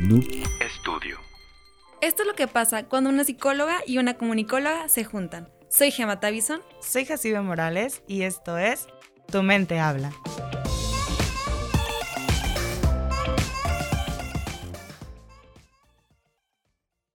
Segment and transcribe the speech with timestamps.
[0.00, 0.24] Noob
[0.60, 1.18] Estudio.
[2.00, 5.50] Esto es lo que pasa cuando una psicóloga y una comunicóloga se juntan.
[5.68, 6.62] Soy Gemma Tavison.
[6.80, 8.86] Soy Jacibe Morales y esto es
[9.30, 10.10] Tu mente habla.